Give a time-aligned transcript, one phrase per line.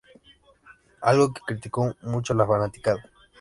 [1.03, 3.03] Algo que critico mucho la fanaticada.